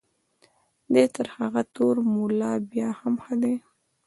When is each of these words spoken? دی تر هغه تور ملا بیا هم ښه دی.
دی 0.93 1.05
تر 1.15 1.27
هغه 1.37 1.61
تور 1.75 1.95
ملا 2.13 2.53
بیا 2.71 2.89
هم 2.99 3.15
ښه 3.23 3.35
دی. 3.43 3.55